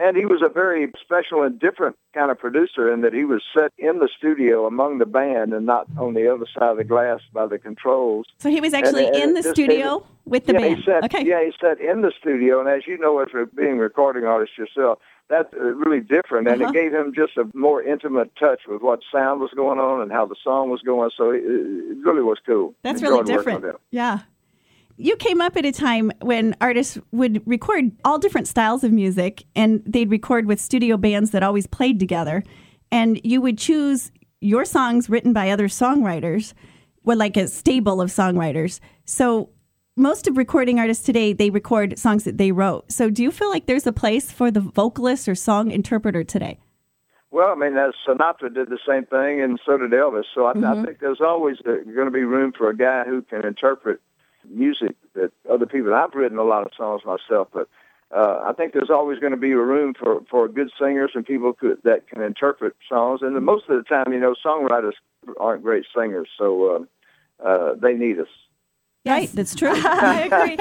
And 0.00 0.16
he 0.16 0.24
was 0.26 0.42
a 0.42 0.48
very 0.48 0.90
special 1.00 1.42
and 1.42 1.58
different 1.58 1.96
kind 2.14 2.30
of 2.30 2.38
producer 2.38 2.90
in 2.92 3.00
that 3.00 3.12
he 3.12 3.24
was 3.24 3.42
set 3.52 3.72
in 3.78 3.98
the 3.98 4.08
studio 4.16 4.64
among 4.64 4.98
the 4.98 5.06
band 5.06 5.52
and 5.52 5.66
not 5.66 5.88
on 5.98 6.14
the 6.14 6.32
other 6.32 6.46
side 6.54 6.70
of 6.70 6.76
the 6.76 6.84
glass 6.84 7.20
by 7.32 7.46
the 7.46 7.58
controls. 7.58 8.26
So 8.38 8.48
he 8.48 8.60
was 8.60 8.72
actually 8.74 9.06
And- 9.06 9.16
and 9.16 9.24
in 9.24 9.34
the 9.34 9.42
studio 9.42 10.06
with 10.24 10.46
the 10.46 10.52
yeah, 10.52 10.58
band. 10.60 10.76
He 10.76 10.82
sat, 10.84 11.04
okay. 11.04 11.24
Yeah, 11.24 11.42
he 11.44 11.52
sat 11.60 11.80
in 11.80 12.02
the 12.02 12.12
studio, 12.18 12.60
and 12.60 12.68
as 12.68 12.86
you 12.86 12.96
know, 12.96 13.18
as 13.18 13.28
being 13.56 13.78
a 13.78 13.82
recording 13.82 14.24
artist 14.24 14.56
yourself, 14.56 15.00
that's 15.28 15.52
uh, 15.52 15.58
really 15.60 16.00
different, 16.00 16.46
and 16.48 16.62
Uh-huh. 16.62 16.70
it 16.70 16.74
gave 16.74 16.92
him 16.94 17.12
just 17.12 17.36
a 17.36 17.44
more 17.52 17.82
intimate 17.82 18.30
touch 18.36 18.60
with 18.68 18.80
what 18.82 19.00
sound 19.12 19.40
was 19.40 19.50
going 19.50 19.78
on 19.80 20.00
and 20.00 20.12
how 20.12 20.24
the 20.26 20.36
song 20.42 20.70
was 20.70 20.80
going. 20.82 21.10
So 21.16 21.30
it, 21.32 21.42
it 21.44 21.96
really 22.04 22.22
was 22.22 22.38
cool. 22.46 22.72
That's 22.82 23.00
Enjoyed 23.02 23.28
really 23.28 23.36
different. 23.36 23.76
Yeah. 23.90 24.20
You 25.00 25.14
came 25.14 25.40
up 25.40 25.56
at 25.56 25.64
a 25.64 25.70
time 25.70 26.10
when 26.22 26.56
artists 26.60 26.98
would 27.12 27.40
record 27.46 27.92
all 28.04 28.18
different 28.18 28.48
styles 28.48 28.82
of 28.82 28.90
music 28.90 29.44
and 29.54 29.80
they'd 29.86 30.10
record 30.10 30.46
with 30.46 30.60
studio 30.60 30.96
bands 30.96 31.30
that 31.30 31.44
always 31.44 31.68
played 31.68 32.00
together. 32.00 32.42
And 32.90 33.20
you 33.22 33.40
would 33.40 33.58
choose 33.58 34.10
your 34.40 34.64
songs 34.64 35.08
written 35.08 35.32
by 35.32 35.50
other 35.50 35.68
songwriters, 35.68 36.52
well, 37.04 37.16
like 37.16 37.36
a 37.36 37.46
stable 37.46 38.00
of 38.00 38.10
songwriters. 38.10 38.80
So 39.04 39.50
most 39.94 40.26
of 40.26 40.36
recording 40.36 40.80
artists 40.80 41.06
today, 41.06 41.32
they 41.32 41.50
record 41.50 41.96
songs 41.96 42.24
that 42.24 42.36
they 42.36 42.50
wrote. 42.50 42.90
So 42.90 43.08
do 43.08 43.22
you 43.22 43.30
feel 43.30 43.50
like 43.50 43.66
there's 43.66 43.86
a 43.86 43.92
place 43.92 44.32
for 44.32 44.50
the 44.50 44.60
vocalist 44.60 45.28
or 45.28 45.36
song 45.36 45.70
interpreter 45.70 46.24
today? 46.24 46.58
Well, 47.30 47.50
I 47.50 47.54
mean, 47.54 47.74
Sinatra 48.04 48.52
did 48.52 48.68
the 48.68 48.78
same 48.88 49.04
thing, 49.06 49.42
and 49.42 49.60
so 49.64 49.76
did 49.76 49.92
Elvis. 49.92 50.24
So 50.34 50.46
I, 50.46 50.54
Mm-hmm. 50.54 50.64
I 50.64 50.84
think 50.84 50.98
there's 50.98 51.20
always 51.20 51.58
uh, 51.60 51.84
going 51.94 52.06
to 52.06 52.10
be 52.10 52.24
room 52.24 52.52
for 52.56 52.68
a 52.68 52.76
guy 52.76 53.04
who 53.04 53.22
can 53.22 53.46
interpret 53.46 54.00
music 54.48 54.96
that 55.14 55.32
other 55.50 55.66
people. 55.66 55.94
I've 55.94 56.14
written 56.14 56.38
a 56.38 56.44
lot 56.44 56.64
of 56.64 56.72
songs 56.76 57.02
myself, 57.04 57.48
but 57.52 57.68
uh, 58.14 58.40
I 58.46 58.52
think 58.54 58.72
there's 58.72 58.90
always 58.90 59.18
going 59.18 59.32
to 59.32 59.38
be 59.38 59.52
a 59.52 59.58
room 59.58 59.94
for 59.98 60.20
for 60.30 60.48
good 60.48 60.70
singers 60.80 61.10
and 61.14 61.24
people 61.26 61.52
could, 61.52 61.78
that 61.84 62.08
can 62.08 62.22
interpret 62.22 62.74
songs. 62.88 63.20
And 63.22 63.34
most 63.44 63.64
of 63.68 63.76
the 63.76 63.82
time, 63.82 64.12
you 64.12 64.20
know, 64.20 64.34
songwriters 64.44 64.92
aren't 65.38 65.62
great 65.62 65.84
singers, 65.94 66.28
so 66.38 66.86
uh, 67.42 67.46
uh, 67.46 67.74
they 67.74 67.94
need 67.94 68.18
us. 68.18 68.28
Right, 69.06 69.30
that's 69.32 69.54
true. 69.54 69.72
I 69.74 70.22
agree. 70.30 70.56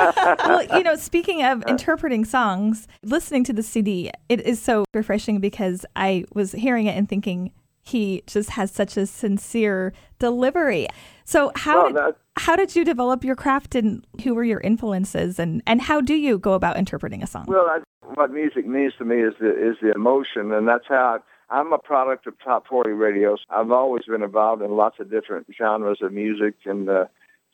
well, 0.46 0.64
you 0.78 0.84
know, 0.84 0.96
speaking 0.96 1.44
of 1.44 1.64
interpreting 1.68 2.24
songs, 2.24 2.88
listening 3.04 3.44
to 3.46 3.54
the 3.54 3.64
CD, 3.64 4.12
it 4.30 4.40
is 4.42 4.62
so 4.62 4.86
refreshing 4.94 5.40
because 5.40 5.86
I 5.96 6.24
was 6.34 6.54
hearing 6.54 6.86
it 6.86 6.96
and 6.98 7.10
thinking 7.10 7.52
he 7.82 8.24
just 8.28 8.52
has 8.52 8.72
such 8.72 8.96
a 8.98 9.06
sincere 9.06 9.94
delivery. 10.20 10.88
So 11.26 11.52
how 11.56 11.78
Well, 11.78 11.88
did, 11.88 11.96
that- 11.98 12.18
how 12.38 12.56
did 12.56 12.76
you 12.76 12.86
develop 12.86 13.24
your 13.24 13.36
craft 13.36 13.76
and 13.76 14.06
who 14.24 14.34
were 14.36 14.44
your 14.44 14.60
influences 14.62 15.40
and, 15.40 15.62
and 15.66 15.82
how 15.82 16.00
do 16.02 16.14
you 16.14 16.38
go 16.38 16.54
about 16.54 16.78
interpreting 16.78 17.24
a 17.24 17.28
song? 17.28 17.46
Well, 17.48 17.66
I, 17.68 17.80
what 18.14 18.32
music 18.32 18.66
means 18.66 18.94
to 19.00 19.06
me 19.06 19.18
is 19.18 19.34
the 19.40 19.50
is 19.50 19.78
the 19.82 19.92
emotion, 19.92 20.52
and 20.52 20.68
that's 20.68 20.88
how 20.88 21.20
I, 21.50 21.60
I'm 21.60 21.74
a 21.74 21.78
product 21.78 22.28
of 22.28 22.36
top 22.44 22.68
40 22.68 22.92
radios. 22.92 23.40
I've 23.50 23.72
always 23.72 24.06
been 24.06 24.24
involved 24.24 24.62
in 24.62 24.72
lots 24.72 25.00
of 25.00 25.10
different 25.10 25.48
genres 25.58 26.00
of 26.02 26.14
music, 26.14 26.56
and 26.66 26.90
uh, 26.90 27.06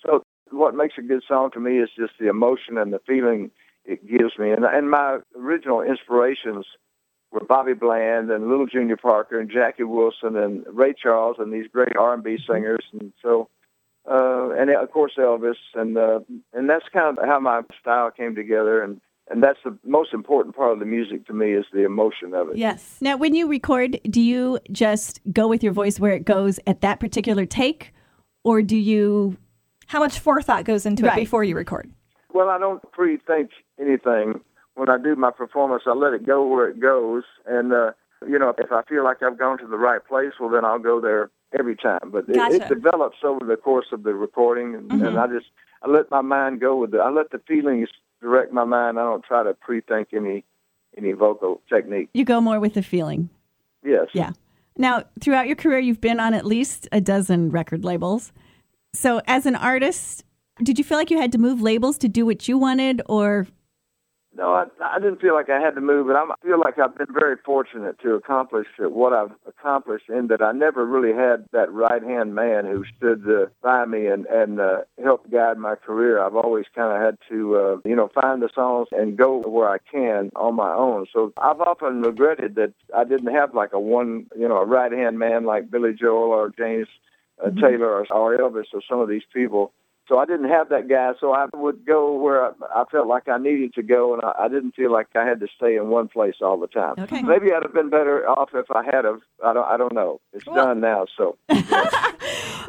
so 0.06 0.24
what 0.52 0.76
makes 0.76 0.96
a 0.98 1.02
good 1.02 1.24
song 1.28 1.52
to 1.52 1.60
me 1.60 1.80
is 1.80 1.90
just 1.98 2.14
the 2.20 2.30
emotion 2.30 2.78
and 2.78 2.94
the 2.94 3.00
feeling 3.08 3.52
it 3.86 4.08
gives 4.08 4.38
me. 4.38 4.52
And 4.52 4.66
and 4.66 4.92
my 4.92 5.20
original 5.38 5.82
inspirations 5.82 6.66
were 7.32 7.44
Bobby 7.44 7.74
Bland 7.74 8.30
and 8.30 8.50
Little 8.50 8.68
Junior 8.68 8.98
Parker 8.98 9.40
and 9.40 9.50
Jackie 9.50 9.84
Wilson 9.84 10.36
and 10.36 10.66
Ray 10.68 10.94
Charles 10.94 11.38
and 11.40 11.52
these 11.52 11.68
great 11.68 11.96
R&B 11.96 12.40
singers, 12.48 12.86
and 12.92 13.14
so. 13.22 13.50
Uh, 14.10 14.50
and 14.60 14.70
of 14.70 14.92
course 14.92 15.14
Elvis, 15.18 15.56
and 15.76 15.98
uh, 15.98 16.20
and 16.54 16.70
that's 16.70 16.86
kind 16.92 17.18
of 17.18 17.24
how 17.26 17.40
my 17.40 17.62
style 17.80 18.12
came 18.12 18.36
together, 18.36 18.82
and 18.84 19.00
and 19.30 19.42
that's 19.42 19.60
the 19.64 19.78
most 19.86 20.14
important 20.14 20.56
part 20.56 20.74
of 20.74 20.80
the 20.80 20.86
music 20.86 21.26
to 21.28 21.34
me 21.34 21.54
is 21.54 21.66
the 21.72 21.86
emotion 21.86 22.34
of 22.34 22.50
it. 22.50 22.58
Yes. 22.58 22.98
Now, 23.00 23.16
when 23.16 23.34
you 23.34 23.48
record, 23.48 24.00
do 24.10 24.20
you 24.22 24.60
just 24.72 25.22
go 25.32 25.48
with 25.48 25.64
your 25.64 25.72
voice 25.72 26.00
where 26.00 26.12
it 26.12 26.26
goes 26.26 26.60
at 26.68 26.82
that 26.82 27.00
particular 27.00 27.46
take, 27.46 27.94
or 28.44 28.62
do 28.62 28.76
you? 28.78 29.38
How 29.88 30.00
much 30.00 30.20
forethought 30.20 30.66
goes 30.66 30.86
into 30.86 31.04
Right. 31.04 31.18
it 31.18 31.22
before 31.22 31.44
you 31.44 31.56
record? 31.56 31.90
Well, 32.34 32.50
I 32.50 32.58
don't 32.58 32.82
pre-think 32.92 33.52
anything 33.80 34.42
when 34.76 34.90
I 34.90 34.98
do 34.98 35.16
my 35.16 35.30
performance. 35.32 35.84
I 35.86 35.92
let 35.94 36.14
it 36.14 36.26
go 36.26 36.46
where 36.48 36.68
it 36.68 36.80
goes, 36.82 37.24
and 37.46 37.72
uh, 37.72 37.92
you 38.28 38.38
know, 38.38 38.54
if 38.58 38.72
I 38.72 38.82
feel 38.84 39.04
like 39.06 39.24
I've 39.24 39.38
gone 39.40 39.58
to 39.60 39.68
the 39.68 39.78
right 39.78 40.06
place, 40.06 40.34
well, 40.40 40.50
then 40.50 40.66
I'll 40.66 40.80
go 40.80 41.00
there 41.00 41.30
every 41.58 41.76
time. 41.76 42.12
But 42.12 42.30
it, 42.30 42.36
Gotcha. 42.36 42.56
it 42.56 42.70
develops 42.70 43.18
over 43.24 43.46
the 43.46 43.56
course 43.56 43.88
of 43.92 44.04
the 44.04 44.14
recording, 44.14 44.76
and, 44.76 44.92
and 44.92 45.02
mm-hmm. 45.02 45.18
I 45.18 45.28
just 45.28 45.48
I 45.82 45.90
let 45.90 46.10
my 46.12 46.22
mind 46.22 46.60
go 46.62 46.76
with 46.76 46.94
it. 46.94 47.00
I 47.00 47.10
let 47.10 47.32
the 47.32 47.40
feelings 47.48 47.90
direct 48.22 48.54
my 48.54 48.64
mind. 48.64 49.00
I 49.00 49.04
don't 49.04 49.24
try 49.24 49.44
to 49.44 49.54
pre-think 49.54 50.10
any 50.14 50.44
any 50.98 51.14
vocal 51.14 51.62
technique. 51.70 52.10
You 52.14 52.26
go 52.26 52.40
more 52.40 52.60
with 52.60 52.76
the 52.76 52.84
feeling. 52.84 53.30
Yes. 53.84 54.08
Yeah. 54.14 54.32
Now, 54.78 55.04
throughout 55.20 55.48
your 55.48 55.56
career, 55.56 55.80
you've 55.80 56.02
been 56.02 56.20
on 56.20 56.34
at 56.34 56.46
least 56.46 56.88
a 56.92 57.02
dozen 57.02 57.52
record 57.52 57.84
labels. 57.84 58.32
So, 58.94 59.22
as 59.28 59.46
an 59.46 59.56
artist, 59.56 60.24
did 60.62 60.78
you 60.78 60.84
feel 60.84 60.98
like 60.98 61.12
you 61.12 61.20
had 61.20 61.32
to 61.34 61.38
move 61.38 61.62
labels 61.62 61.98
to 62.00 62.08
do 62.08 62.26
what 62.26 62.48
you 62.48 62.58
wanted, 62.58 63.02
or 63.08 63.48
No, 64.36 64.54
I, 64.54 64.66
I 64.82 65.00
didn't 65.00 65.22
feel 65.22 65.36
like 65.36 65.50
I 65.50 65.60
had 65.60 65.76
to 65.76 65.82
move, 65.82 66.08
but 66.08 66.16
I'm, 66.16 66.32
I 66.32 66.36
feel 66.42 66.60
like 66.60 66.80
I've 66.80 66.98
been 66.98 67.14
very 67.14 67.36
fortunate 67.46 68.00
to 68.02 68.16
accomplish 68.16 68.68
what 68.80 69.14
I've 69.14 69.32
accomplished 69.48 70.10
in 70.10 70.28
that 70.28 70.42
I 70.42 70.52
never 70.52 70.86
really 70.86 71.14
had 71.14 71.46
that 71.52 71.72
right 71.72 72.02
hand 72.02 72.34
man 72.34 72.66
who 72.66 72.84
stood 72.98 73.24
uh, 73.30 73.46
by 73.62 73.86
me 73.86 74.08
and 74.08 74.26
and 74.26 74.60
uh, 74.60 74.82
helped 75.04 75.30
guide 75.32 75.58
my 75.60 75.76
career. 75.76 76.20
I've 76.20 76.36
always 76.36 76.66
kind 76.74 76.96
of 76.96 77.02
had 77.02 77.18
to, 77.30 77.56
uh, 77.56 77.78
you 77.88 77.96
know, 77.96 78.10
find 78.14 78.42
the 78.42 78.50
songs 78.56 78.88
and 78.92 79.16
go 79.16 79.40
where 79.42 79.70
I 79.70 79.78
can 79.78 80.32
on 80.36 80.56
my 80.56 80.74
own. 80.74 81.06
So 81.14 81.32
I've 81.38 81.62
often 81.62 82.02
regretted 82.02 82.56
that 82.56 82.74
I 82.96 83.04
didn't 83.04 83.34
have 83.34 83.54
like 83.54 83.74
a 83.74 83.80
one, 83.80 84.26
you 84.36 84.48
know, 84.48 84.58
a 84.58 84.66
right 84.66 84.92
hand 84.92 85.20
man 85.20 85.46
like 85.46 85.70
Billy 85.70 85.94
Joel 85.94 86.32
or 86.32 86.52
James 86.58 86.88
uh, 87.44 87.52
Taylor 87.52 87.88
or, 87.88 88.08
or 88.12 88.38
Elvis 88.38 88.74
or 88.74 88.82
some 88.90 89.00
of 89.00 89.10
these 89.10 89.24
people 89.32 89.74
So 90.08 90.18
I 90.18 90.26
didn't 90.26 90.50
have 90.50 90.68
that 90.70 90.90
guy, 90.90 91.14
so 91.20 91.34
I 91.34 91.46
would 91.54 91.86
go 91.86 92.14
where 92.14 92.46
I, 92.46 92.52
I 92.76 92.84
felt 92.92 93.08
like 93.08 93.30
I 93.30 93.38
needed 93.38 93.74
to 93.76 93.84
go, 93.84 94.14
and 94.14 94.22
I, 94.22 94.46
I 94.46 94.48
didn't 94.50 94.76
feel 94.76 94.92
like 94.92 95.08
I 95.16 95.26
had 95.26 95.40
to 95.40 95.48
stay 95.56 95.78
in 95.78 95.88
one 95.88 96.10
place 96.10 96.36
all 96.42 96.60
the 96.60 96.68
time. 96.68 96.96
Okay. 97.00 97.22
Maybe 97.22 97.54
I'd 97.54 97.64
have 97.64 97.74
been 97.74 97.90
better 97.90 98.28
off 98.28 98.50
if 98.54 98.70
I 98.70 98.84
had 98.84 99.06
have. 99.06 99.22
I 99.44 99.54
don't. 99.54 99.66
I 99.66 99.78
don't 99.78 99.94
know. 99.94 100.20
It's 100.34 100.46
done 100.46 100.82
now, 100.82 101.06
so. 101.18 101.38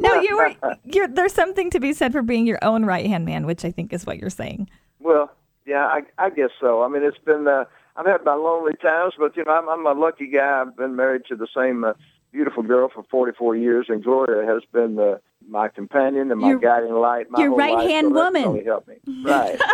No, 0.01 0.21
you 0.21 0.37
were. 0.37 0.77
You're, 0.85 1.09
there's 1.09 1.33
something 1.33 1.71
to 1.71 1.81
be 1.81 1.93
said 1.93 2.13
for 2.13 2.23
being 2.23 2.47
your 2.47 2.59
own 2.63 2.85
right 2.85 3.07
hand 3.07 3.25
man, 3.25 3.47
which 3.47 3.65
I 3.65 3.71
think 3.71 3.93
is 3.93 4.07
what 4.07 4.19
you're 4.19 4.31
saying. 4.31 4.69
Well, 5.01 5.31
yeah, 5.67 5.87
I, 5.87 6.01
I 6.19 6.31
guess 6.31 6.51
so. 6.61 6.83
I 6.83 6.89
mean, 6.89 7.03
it's 7.03 7.19
been. 7.19 7.47
Uh, 7.47 7.65
I've 7.97 8.07
had 8.07 8.25
my 8.25 8.35
lonely 8.35 8.75
times, 8.83 9.15
but 9.19 9.37
you 9.37 9.45
know, 9.45 9.53
I'm, 9.53 9.69
I'm 9.69 9.87
a 9.87 9.99
lucky 9.99 10.27
guy. 10.27 10.63
I've 10.63 10.77
been 10.77 10.97
married 10.97 11.23
to 11.29 11.37
the 11.37 11.47
same 11.57 11.85
uh, 11.85 11.93
beautiful 12.33 12.63
girl 12.63 12.91
for 12.93 13.05
44 13.11 13.57
years, 13.57 13.87
and 13.89 14.03
Gloria 14.03 14.45
has 14.53 14.63
been 14.73 14.99
uh, 14.99 15.19
my 15.49 15.69
companion 15.69 16.31
and 16.31 16.41
my 16.41 16.51
Your- 16.51 16.59
guiding 16.59 16.95
light. 16.95 17.31
My 17.31 17.43
your 17.43 17.55
right-hand 17.55 18.09
so 18.09 18.15
woman. 18.15 18.53
Really 18.53 18.65
helped 18.65 18.89
me. 18.89 18.97
Right. 19.25 19.59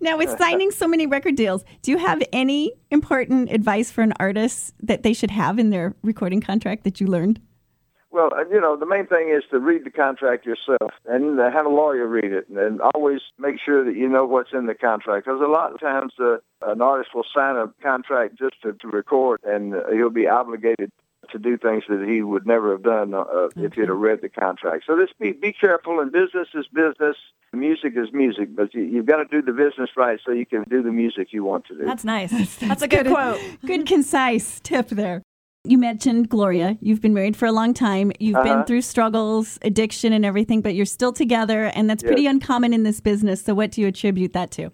Now, 0.00 0.18
with 0.18 0.38
signing 0.38 0.70
so 0.70 0.86
many 0.86 1.06
record 1.06 1.36
deals, 1.36 1.64
do 1.82 1.90
you 1.90 1.98
have 1.98 2.22
any 2.32 2.72
important 2.90 3.50
advice 3.50 3.90
for 3.90 4.02
an 4.02 4.12
artist 4.20 4.74
that 4.82 5.02
they 5.02 5.12
should 5.12 5.30
have 5.30 5.58
in 5.58 5.70
their 5.70 5.94
recording 6.02 6.40
contract 6.40 6.84
that 6.84 7.00
you 7.00 7.06
learned? 7.06 7.40
Well, 8.10 8.30
uh, 8.34 8.44
you 8.50 8.60
know, 8.60 8.76
the 8.76 8.86
main 8.86 9.06
thing 9.06 9.34
is 9.36 9.42
to 9.50 9.58
read 9.58 9.84
the 9.84 9.90
contract 9.90 10.46
yourself 10.46 10.92
and 11.06 11.38
uh, 11.38 11.50
have 11.50 11.66
a 11.66 11.70
lawyer 11.70 12.06
read 12.06 12.32
it, 12.32 12.48
and 12.48 12.80
always 12.94 13.20
make 13.38 13.56
sure 13.62 13.84
that 13.84 13.94
you 13.96 14.08
know 14.08 14.24
what's 14.24 14.50
in 14.52 14.66
the 14.66 14.74
contract. 14.74 15.26
Because 15.26 15.40
a 15.40 15.50
lot 15.50 15.72
of 15.72 15.80
times 15.80 16.12
uh, 16.18 16.36
an 16.62 16.80
artist 16.80 17.10
will 17.14 17.26
sign 17.34 17.56
a 17.56 17.66
contract 17.82 18.38
just 18.38 18.54
to, 18.62 18.72
to 18.74 18.88
record, 18.88 19.40
and 19.44 19.74
uh, 19.74 19.90
he'll 19.92 20.08
be 20.08 20.28
obligated 20.28 20.90
to 21.30 21.38
do 21.38 21.56
things 21.58 21.84
that 21.88 22.06
he 22.08 22.22
would 22.22 22.46
never 22.46 22.72
have 22.72 22.82
done 22.82 23.14
uh, 23.14 23.20
uh, 23.20 23.48
if 23.56 23.74
he'd 23.74 23.88
have 23.88 23.96
read 23.96 24.20
the 24.22 24.28
contract. 24.28 24.84
So 24.86 24.98
just 25.00 25.18
be 25.18 25.32
be 25.32 25.52
careful. 25.52 26.00
And 26.00 26.10
business 26.12 26.48
is 26.54 26.66
business. 26.72 27.16
Music 27.52 27.94
is 27.96 28.08
music, 28.12 28.54
but 28.54 28.74
you, 28.74 28.82
you've 28.82 29.06
got 29.06 29.16
to 29.18 29.24
do 29.24 29.40
the 29.40 29.52
business 29.52 29.90
right 29.96 30.18
so 30.24 30.32
you 30.32 30.44
can 30.44 30.64
do 30.68 30.82
the 30.82 30.90
music 30.92 31.28
you 31.32 31.42
want 31.44 31.64
to 31.66 31.74
do. 31.76 31.84
That's 31.84 32.04
nice. 32.04 32.30
That's, 32.58 32.82
a 32.82 32.88
good 32.88 33.06
quote. 33.06 33.40
Good, 33.66 33.86
concise 33.86 34.60
tip 34.60 34.88
there. 34.88 35.22
You 35.64 35.78
mentioned 35.78 36.28
Gloria. 36.28 36.76
You've 36.80 37.00
been 37.00 37.14
married 37.14 37.36
for 37.36 37.46
a 37.46 37.52
long 37.52 37.72
time. 37.72 38.12
You've 38.20 38.42
been 38.42 38.52
Uh-huh. 38.52 38.64
through 38.64 38.82
struggles, 38.82 39.58
addiction, 39.62 40.12
and 40.12 40.24
everything, 40.24 40.60
but 40.60 40.74
you're 40.74 40.84
still 40.86 41.12
together, 41.12 41.64
and 41.74 41.88
that's 41.88 42.02
pretty 42.02 42.26
uncommon 42.26 42.72
in 42.74 42.82
this 42.82 43.00
business. 43.00 43.42
So, 43.42 43.54
what 43.54 43.70
do 43.72 43.80
you 43.80 43.86
attribute 43.88 44.32
that 44.34 44.50
to? 44.52 44.70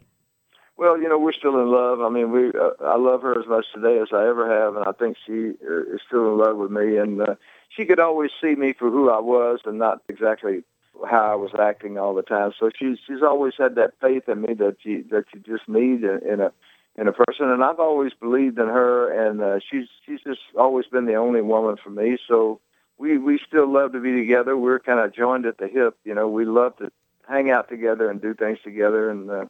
Well, 0.83 1.01
you 1.01 1.09
know, 1.09 1.17
we're 1.17 1.33
still 1.33 1.61
in 1.61 1.71
love. 1.71 2.01
I 2.01 2.09
mean, 2.09 2.33
we 2.33 2.49
uh, 2.49 2.71
I 2.81 2.97
love 2.97 3.23
her 3.23 3.39
as 3.39 3.47
much 3.47 3.67
today 3.73 4.01
as 4.01 4.09
I 4.13 4.27
ever 4.27 4.51
have, 4.51 4.75
and 4.75 4.85
I 4.85 4.91
think 4.91 5.17
she 5.25 5.53
uh, 5.65 5.95
is 5.95 6.01
still 6.05 6.33
in 6.33 6.39
love 6.39 6.57
with 6.57 6.73
me. 6.73 6.97
And 6.97 7.23
uh, 7.23 7.37
she 7.69 7.85
could 7.85 8.01
always 8.01 8.33
see 8.41 8.57
me 8.57 8.73
for 8.73 8.91
who 8.91 9.09
I 9.09 9.21
was, 9.21 9.61
and 9.65 9.79
not 9.79 10.03
exactly 10.09 10.65
how 11.09 11.23
I 11.31 11.37
was 11.37 11.53
acting 11.57 11.99
all 11.99 12.15
the 12.15 12.25
time. 12.25 12.51
So 12.59 12.69
she's 12.77 12.99
she's 13.07 13.23
always 13.23 13.55
had 13.57 13.77
that 13.77 13.93
faith 14.01 14.29
in 14.29 14.41
me 14.41 14.55
that 14.55 14.79
you 14.83 15.05
that 15.13 15.27
you 15.33 15.39
just 15.39 15.69
need 15.69 16.03
in, 16.03 16.19
in 16.29 16.41
a 16.41 16.53
in 16.97 17.07
a 17.07 17.13
person. 17.13 17.49
And 17.49 17.63
I've 17.63 17.79
always 17.79 18.13
believed 18.15 18.59
in 18.59 18.67
her, 18.67 19.29
and 19.29 19.41
uh, 19.41 19.61
she's 19.61 19.87
she's 20.05 20.23
just 20.23 20.41
always 20.59 20.87
been 20.87 21.07
the 21.07 21.15
only 21.15 21.43
woman 21.43 21.77
for 21.77 21.91
me. 21.91 22.19
So 22.27 22.59
we 22.99 23.19
we 23.19 23.39
still 23.47 23.73
love 23.73 23.93
to 23.93 24.01
be 24.01 24.11
together. 24.17 24.57
We're 24.57 24.81
kind 24.81 24.99
of 24.99 25.15
joined 25.15 25.47
at 25.47 25.59
the 25.59 25.69
hip. 25.69 25.97
You 26.03 26.17
know, 26.17 26.29
we 26.29 26.45
love 26.45 26.77
to 26.79 26.91
hang 27.29 27.53
out 27.53 27.69
together 27.69 28.11
and 28.11 28.21
do 28.21 28.35
things 28.35 28.59
together, 28.65 29.11
and 29.11 29.31
uh, 29.31 29.45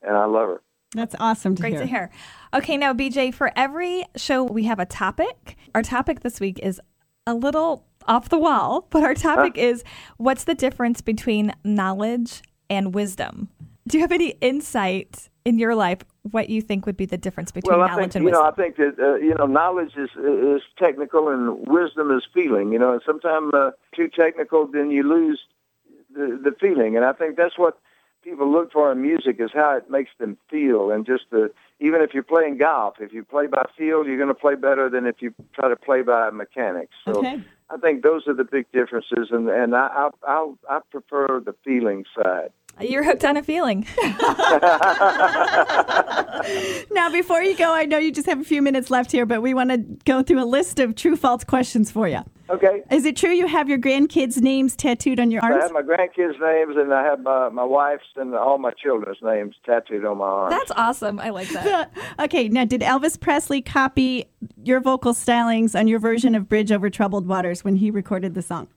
and 0.00 0.16
I 0.16 0.24
love 0.24 0.48
her. 0.48 0.62
That's 0.94 1.14
awesome 1.20 1.54
to 1.54 1.62
Great 1.62 1.74
hear. 1.74 1.80
to 1.82 1.86
hear. 1.86 2.10
Okay, 2.52 2.76
now 2.76 2.92
BJ, 2.92 3.32
for 3.32 3.52
every 3.54 4.04
show 4.16 4.42
we 4.42 4.64
have 4.64 4.78
a 4.80 4.86
topic. 4.86 5.56
Our 5.74 5.82
topic 5.82 6.20
this 6.20 6.40
week 6.40 6.58
is 6.62 6.80
a 7.26 7.34
little 7.34 7.86
off 8.08 8.28
the 8.28 8.38
wall, 8.38 8.86
but 8.90 9.04
our 9.04 9.14
topic 9.14 9.56
is 9.56 9.84
what's 10.16 10.44
the 10.44 10.54
difference 10.54 11.00
between 11.00 11.52
knowledge 11.62 12.42
and 12.68 12.94
wisdom? 12.94 13.48
Do 13.86 13.98
you 13.98 14.02
have 14.02 14.12
any 14.12 14.30
insight 14.40 15.28
in 15.44 15.58
your 15.58 15.74
life 15.74 15.98
what 16.30 16.50
you 16.50 16.60
think 16.60 16.86
would 16.86 16.96
be 16.96 17.06
the 17.06 17.16
difference 17.16 17.50
between 17.50 17.78
Well, 17.78 17.82
I 17.82 17.92
knowledge 17.92 18.12
think 18.12 18.14
and 18.16 18.24
you 18.24 18.30
know. 18.32 18.42
I 18.42 18.50
think 18.50 18.76
that 18.76 18.96
uh, 18.98 19.14
you 19.14 19.34
know, 19.34 19.46
knowledge 19.46 19.92
is 19.96 20.10
is 20.16 20.62
technical 20.78 21.28
and 21.28 21.66
wisdom 21.66 22.10
is 22.10 22.24
feeling. 22.34 22.72
You 22.72 22.78
know, 22.78 22.92
and 22.92 23.02
sometimes 23.06 23.54
uh, 23.54 23.70
too 23.94 24.08
technical, 24.08 24.66
then 24.66 24.90
you 24.90 25.02
lose 25.02 25.40
the 26.12 26.38
the 26.42 26.52
feeling. 26.60 26.96
And 26.96 27.04
I 27.04 27.12
think 27.12 27.36
that's 27.36 27.56
what 27.56 27.78
people 28.22 28.50
look 28.50 28.72
for 28.72 28.92
in 28.92 29.02
music 29.02 29.36
is 29.38 29.50
how 29.54 29.76
it 29.76 29.90
makes 29.90 30.10
them 30.18 30.36
feel. 30.50 30.90
And 30.90 31.06
just 31.06 31.24
the 31.30 31.50
even 31.80 32.02
if 32.02 32.12
you're 32.12 32.22
playing 32.22 32.58
golf, 32.58 32.94
if 33.00 33.12
you 33.12 33.24
play 33.24 33.46
by 33.46 33.64
feel, 33.76 34.06
you're 34.06 34.16
going 34.16 34.28
to 34.28 34.34
play 34.34 34.54
better 34.54 34.90
than 34.90 35.06
if 35.06 35.16
you 35.20 35.34
try 35.54 35.68
to 35.68 35.76
play 35.76 36.02
by 36.02 36.30
mechanics. 36.30 36.92
So 37.04 37.18
Okay. 37.18 37.42
I 37.70 37.76
think 37.76 38.02
those 38.02 38.26
are 38.26 38.34
the 38.34 38.44
big 38.44 38.70
differences. 38.72 39.28
And 39.30 39.48
and 39.48 39.74
I 39.74 40.10
I 40.26 40.52
I, 40.68 40.80
prefer 40.90 41.40
the 41.44 41.54
feeling 41.64 42.04
side. 42.16 42.50
You're 42.80 43.04
hooked 43.04 43.24
on 43.24 43.36
a 43.36 43.42
feeling. 43.42 43.86
Now, 46.90 47.10
before 47.10 47.42
you 47.42 47.56
go, 47.56 47.72
I 47.72 47.84
know 47.84 47.98
you 47.98 48.12
just 48.12 48.26
have 48.26 48.40
a 48.40 48.44
few 48.44 48.62
minutes 48.62 48.90
left 48.90 49.12
here, 49.12 49.26
but 49.26 49.42
we 49.42 49.54
want 49.54 49.70
to 49.70 49.78
go 50.04 50.22
through 50.22 50.42
a 50.42 50.44
list 50.44 50.78
of 50.78 50.94
true 50.94 51.16
false 51.16 51.44
questions 51.44 51.90
for 51.90 52.08
you. 52.08 52.20
Okay. 52.48 52.82
Is 52.90 53.04
it 53.04 53.16
true 53.16 53.30
you 53.30 53.46
have 53.46 53.68
your 53.68 53.78
grandkids' 53.78 54.40
names 54.40 54.74
tattooed 54.74 55.20
on 55.20 55.30
your 55.30 55.42
arms? 55.42 55.56
I 55.60 55.62
have 55.62 55.72
my 55.72 55.82
grandkids' 55.82 56.40
names 56.40 56.76
and 56.76 56.92
I 56.92 57.04
have 57.04 57.20
my, 57.20 57.48
my 57.48 57.64
wife's 57.64 58.04
and 58.16 58.34
all 58.34 58.58
my 58.58 58.72
children's 58.72 59.18
names 59.22 59.54
tattooed 59.64 60.04
on 60.04 60.18
my 60.18 60.24
arms. 60.24 60.54
That's 60.54 60.72
awesome. 60.72 61.20
I 61.20 61.30
like 61.30 61.48
that. 61.50 61.92
okay, 62.18 62.48
now 62.48 62.64
did 62.64 62.80
Elvis 62.80 63.20
Presley 63.20 63.62
copy 63.62 64.26
your 64.64 64.80
vocal 64.80 65.14
stylings 65.14 65.78
on 65.78 65.88
your 65.88 65.98
version 65.98 66.34
of 66.34 66.48
Bridge 66.48 66.72
Over 66.72 66.90
Troubled 66.90 67.26
Waters 67.26 67.64
when 67.64 67.76
he 67.76 67.90
recorded 67.90 68.34
the 68.34 68.42
song? 68.42 68.68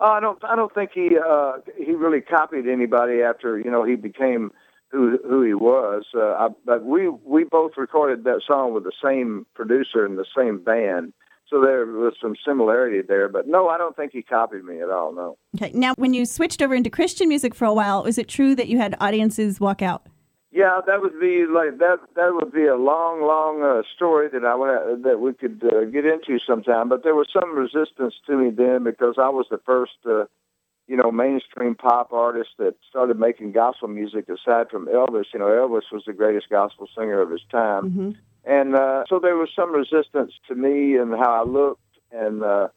Oh, 0.00 0.12
I 0.12 0.20
don't. 0.20 0.42
I 0.44 0.56
don't 0.56 0.72
think 0.72 0.92
he 0.94 1.10
uh, 1.18 1.58
he 1.76 1.92
really 1.92 2.20
copied 2.20 2.66
anybody 2.66 3.20
after 3.20 3.58
you 3.58 3.70
know 3.70 3.84
he 3.84 3.96
became 3.96 4.50
who 4.90 5.18
who 5.22 5.42
he 5.42 5.52
was. 5.52 6.04
Uh, 6.14 6.20
I, 6.20 6.48
but 6.64 6.84
we 6.84 7.08
we 7.08 7.44
both 7.44 7.72
recorded 7.76 8.24
that 8.24 8.40
song 8.46 8.72
with 8.72 8.84
the 8.84 8.92
same 9.04 9.46
producer 9.54 10.06
and 10.06 10.16
the 10.16 10.24
same 10.36 10.64
band, 10.64 11.12
so 11.48 11.60
there 11.60 11.84
was 11.84 12.14
some 12.20 12.34
similarity 12.46 13.02
there. 13.06 13.28
But 13.28 13.46
no, 13.46 13.68
I 13.68 13.76
don't 13.76 13.94
think 13.94 14.12
he 14.12 14.22
copied 14.22 14.64
me 14.64 14.80
at 14.80 14.88
all. 14.88 15.12
No. 15.12 15.36
Okay, 15.56 15.70
now 15.74 15.92
when 15.96 16.14
you 16.14 16.24
switched 16.24 16.62
over 16.62 16.74
into 16.74 16.88
Christian 16.88 17.28
music 17.28 17.54
for 17.54 17.66
a 17.66 17.74
while, 17.74 18.02
was 18.02 18.16
it 18.16 18.28
true 18.28 18.54
that 18.54 18.68
you 18.68 18.78
had 18.78 18.96
audiences 19.00 19.60
walk 19.60 19.82
out? 19.82 20.06
Yeah, 20.52 20.80
that 20.84 21.00
would 21.00 21.20
be 21.20 21.46
like 21.46 21.78
that. 21.78 21.98
That 22.16 22.34
would 22.34 22.52
be 22.52 22.66
a 22.66 22.76
long, 22.76 23.22
long 23.22 23.62
uh, 23.62 23.82
story 23.94 24.28
that 24.32 24.44
I 24.44 24.54
would, 24.56 25.04
that 25.04 25.20
we 25.20 25.32
could 25.32 25.62
uh, 25.64 25.84
get 25.84 26.04
into 26.04 26.40
sometime. 26.44 26.88
But 26.88 27.04
there 27.04 27.14
was 27.14 27.28
some 27.32 27.56
resistance 27.56 28.14
to 28.26 28.36
me 28.36 28.50
then 28.50 28.82
because 28.82 29.14
I 29.16 29.28
was 29.28 29.46
the 29.48 29.60
first, 29.64 29.92
uh, 30.04 30.24
you 30.88 30.96
know, 30.96 31.12
mainstream 31.12 31.76
pop 31.76 32.12
artist 32.12 32.50
that 32.58 32.74
started 32.88 33.16
making 33.16 33.52
gospel 33.52 33.86
music. 33.86 34.28
Aside 34.28 34.70
from 34.70 34.86
Elvis, 34.86 35.26
you 35.32 35.38
know, 35.38 35.46
Elvis 35.46 35.92
was 35.92 36.02
the 36.04 36.12
greatest 36.12 36.48
gospel 36.48 36.88
singer 36.98 37.20
of 37.20 37.30
his 37.30 37.42
time, 37.50 37.84
and 38.44 38.74
uh, 38.74 39.04
so 39.08 39.20
there 39.20 39.36
was 39.36 39.50
some 39.54 39.72
resistance 39.72 40.32
to 40.48 40.56
me 40.56 40.96
and 40.96 41.12
how 41.12 41.44
I 41.44 41.48
looked 41.48 41.80
and. 42.10 42.42
uh 42.42 42.68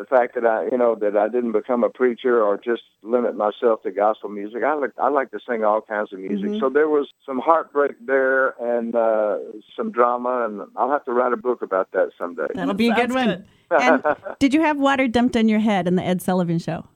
the 0.00 0.06
fact 0.06 0.34
that 0.34 0.46
I, 0.46 0.64
you 0.72 0.78
know, 0.78 0.94
that 0.94 1.14
I 1.14 1.28
didn't 1.28 1.52
become 1.52 1.84
a 1.84 1.90
preacher 1.90 2.42
or 2.42 2.56
just 2.56 2.82
limit 3.02 3.36
myself 3.36 3.82
to 3.82 3.90
gospel 3.90 4.30
music. 4.30 4.62
I 4.64 4.72
like 4.72 4.92
I 4.96 5.10
like 5.10 5.30
to 5.32 5.38
sing 5.46 5.62
all 5.62 5.82
kinds 5.82 6.10
of 6.14 6.20
music. 6.20 6.58
So 6.58 6.70
there 6.70 6.88
was 6.88 7.08
some 7.26 7.38
heartbreak 7.38 7.96
there 8.06 8.54
and 8.58 8.94
uh, 8.94 9.36
some 9.76 9.92
drama, 9.92 10.46
and 10.46 10.62
I'll 10.74 10.90
have 10.90 11.04
to 11.04 11.12
write 11.12 11.34
a 11.34 11.36
book 11.36 11.60
about 11.60 11.92
that 11.92 12.12
someday. 12.16 12.46
That'll 12.54 12.72
be 12.72 12.88
a 12.88 12.94
good 12.94 13.12
one. 13.12 13.44
and 13.70 14.02
did 14.38 14.54
you 14.54 14.62
have 14.62 14.78
water 14.78 15.06
dumped 15.06 15.36
on 15.36 15.50
your 15.50 15.60
head 15.60 15.86
in 15.86 15.96
the 15.96 16.02
Ed 16.02 16.22
Sullivan 16.22 16.58
show? 16.58 16.86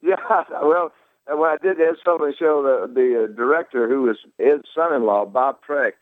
Yeah, 0.00 0.14
well, 0.62 0.92
when 1.26 1.50
I 1.50 1.56
did 1.60 1.78
the 1.78 1.82
Ed 1.82 1.96
Sullivan 2.04 2.32
show, 2.38 2.62
the 2.62 2.92
the 2.92 3.24
uh, 3.24 3.36
director 3.36 3.88
who 3.88 4.02
was 4.02 4.18
Ed's 4.38 4.68
son-in-law, 4.72 5.26
Bob 5.26 5.58
Precht, 5.68 5.98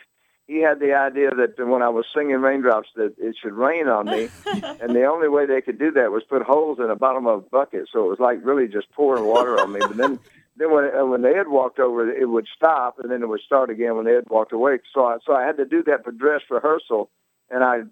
he 0.50 0.61
had 0.61 0.80
the 0.80 0.95
idea 0.95 1.30
that 1.30 1.64
when 1.64 1.80
I 1.80 1.88
was 1.88 2.07
singing 2.12 2.40
Raindrops 2.40 2.88
that 2.97 3.14
it 3.19 3.37
should 3.40 3.52
rain 3.52 3.87
on 3.87 4.07
me, 4.07 4.28
and 4.80 4.97
the 4.97 5.04
only 5.04 5.28
way 5.28 5.47
they 5.47 5.61
could 5.61 5.78
do 5.78 5.92
that 5.92 6.11
was 6.11 6.25
put 6.28 6.42
holes 6.42 6.80
in 6.80 6.88
the 6.88 6.97
bottom 6.97 7.28
of 7.28 7.38
a 7.38 7.49
bucket, 7.49 7.88
so 7.92 8.04
it 8.04 8.09
was 8.09 8.19
like 8.19 8.45
really 8.45 8.66
just 8.66 8.90
pouring 8.90 9.25
water 9.25 9.61
on 9.61 9.73
me. 9.73 9.78
But 9.78 9.97
then, 9.97 10.19
then 10.57 10.73
when 10.73 10.90
uh, 10.92 11.07
when 11.07 11.25
Ed 11.25 11.47
walked 11.47 11.78
over, 11.78 12.11
it 12.11 12.28
would 12.28 12.49
stop, 12.57 12.99
and 12.99 13.12
then 13.12 13.23
it 13.23 13.28
would 13.28 13.42
start 13.42 13.71
again 13.71 13.97
when 13.97 14.09
Ed 14.09 14.25
walked 14.28 14.52
away. 14.52 14.80
So 14.92 15.04
I, 15.04 15.19
so 15.25 15.35
I 15.35 15.45
had 15.45 15.57
to 15.59 15.64
do 15.64 15.85
that 15.85 16.02
for 16.02 16.11
dress 16.11 16.40
rehearsal, 16.50 17.11
and 17.49 17.62
I 17.62 17.83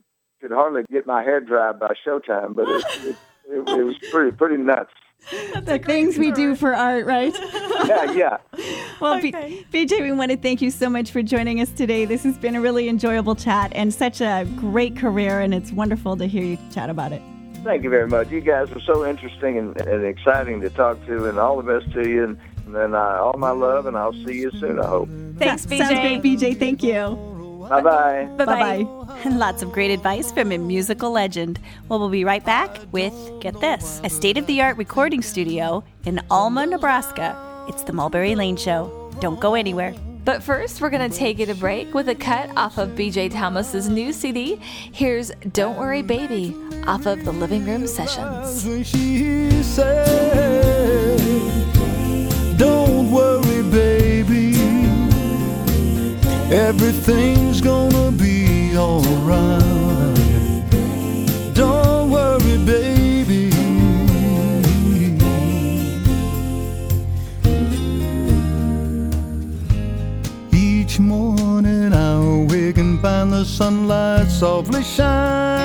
could 0.41 0.51
hardly 0.51 0.83
get 0.91 1.07
my 1.07 1.23
hair 1.23 1.41
dried 1.41 1.79
by 1.79 1.95
showtime, 2.05 2.57
but 2.57 2.69
it, 2.69 2.85
it, 3.05 3.17
it, 3.51 3.69
it 3.69 3.85
was 3.85 3.97
pretty 4.11 4.37
pretty 4.37 4.57
nuts. 4.57 4.91
The 5.31 5.81
things 5.85 6.19
we 6.19 6.33
do 6.33 6.55
for 6.55 6.75
art, 6.75 7.07
right? 7.07 7.35
Yeah, 7.89 8.13
yeah. 8.13 8.37
Well, 9.01 9.21
B- 9.23 9.33
BJ, 9.73 10.03
we 10.03 10.13
want 10.13 10.33
to 10.33 10.37
thank 10.37 10.61
you 10.61 10.71
so 10.71 10.91
much 10.91 11.11
for 11.13 11.23
joining 11.23 11.61
us 11.61 11.71
today. 11.71 12.05
This 12.05 12.25
has 12.25 12.37
been 12.37 12.57
a 12.57 12.61
really 12.61 12.89
enjoyable 12.89 13.35
chat 13.37 13.73
and 13.75 13.95
such 13.95 14.21
a 14.21 14.47
great 14.57 14.97
career, 14.97 15.41
and 15.41 15.55
it's 15.55 15.71
wonderful 15.71 16.17
to 16.17 16.27
hear 16.27 16.43
you 16.43 16.59
chat 16.73 16.91
about 16.91 17.13
it. 17.13 17.23
Thank 17.63 17.85
you 17.85 17.91
very 17.91 18.09
much. 18.09 18.31
You 18.31 18.41
guys 18.41 18.69
were 18.71 18.81
so 18.81 19.07
interesting 19.07 19.59
and, 19.59 19.81
and 19.81 20.05
exciting 20.05 20.61
to 20.63 20.71
talk 20.71 21.03
to, 21.07 21.27
and 21.29 21.39
all 21.39 21.57
the 21.63 21.79
best 21.79 21.93
to 21.95 22.09
you. 22.09 22.25
And, 22.25 22.39
and 22.67 22.75
then 22.75 22.95
uh, 22.95 22.99
all 22.99 23.39
my 23.39 23.51
love, 23.51 23.87
and 23.87 23.97
I'll 23.97 24.13
see 24.13 24.41
you 24.41 24.51
soon. 24.51 24.81
I 24.81 24.87
hope. 24.87 25.09
Thanks, 25.39 25.63
Sounds 25.63 25.81
BJ. 25.81 26.21
great, 26.21 26.23
BJ. 26.23 26.59
Thank 26.59 26.83
you. 26.83 27.38
Bye 27.69 27.81
bye. 27.83 28.25
Bye 28.37 28.45
Bye 28.45 28.45
bye. 28.45 28.83
bye. 28.85 29.05
And 29.25 29.39
lots 29.39 29.63
of 29.63 29.73
great 29.73 29.91
advice 29.91 30.31
from 30.31 30.53
a 30.53 30.59
musical 30.59 31.11
legend. 31.11 31.59
Well, 31.89 31.99
we'll 31.99 32.09
be 32.09 32.25
right 32.25 32.45
back 32.45 32.79
with, 32.93 33.13
get 33.41 33.59
this, 33.61 34.01
a 34.05 34.11
state 34.11 34.39
of 34.39 34.47
the 34.47 34.61
art 34.61 34.77
recording 34.77 35.23
studio 35.23 35.83
in 36.05 36.21
Alma, 36.31 36.67
Nebraska 36.67 37.37
It's 37.69 37.83
the 37.83 37.93
Mulberry 37.93 38.35
Lane 38.37 38.57
Show. 38.57 39.11
Don't 39.21 39.41
go 39.41 39.55
anywhere. 39.55 39.93
But 40.25 40.43
first, 40.43 40.81
we're 40.81 40.91
going 40.91 41.11
to 41.11 41.17
take 41.17 41.41
it 41.41 41.49
a 41.49 41.55
break 41.55 41.93
with 41.95 42.09
a 42.11 42.15
cut 42.15 42.51
off 42.57 42.77
of 42.79 42.91
BJ 42.91 43.31
Thomas's 43.33 43.89
new 43.89 44.13
CD. 44.13 44.57
Here's 44.93 45.31
Don't 45.53 45.77
Worry 45.79 46.03
Baby 46.03 46.55
off 46.87 47.07
of 47.07 47.25
the 47.25 47.33
Living 47.33 47.65
Room 47.65 47.87
Sessions. 47.87 48.63
She 48.89 49.51
said, 49.63 51.19
Don't 52.59 53.11
worry, 53.11 53.48
Everything's 56.69 57.63
gonna 57.63 58.13
be 58.13 58.77
alright. 58.77 59.65
Don't 61.55 62.11
worry, 62.11 62.59
baby. 62.59 63.51
Each 70.53 71.01
morning 71.01 71.95
I 71.95 72.13
awake 72.13 72.77
and 72.77 73.01
find 73.01 73.33
the 73.33 73.47
sunlight 73.47 74.29
softly 74.29 74.83
hair. 74.83 75.58